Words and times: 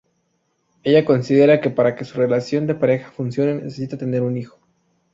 Ella 0.81 1.05
considera 1.05 1.61
que 1.61 1.69
para 1.69 1.95
que 1.95 2.05
su 2.05 2.17
relación 2.17 2.65
de 2.65 2.73
pareja 2.73 3.11
funcione, 3.11 3.53
necesita 3.53 3.99
tener 3.99 4.23
un 4.23 4.35
hijo. 4.35 4.57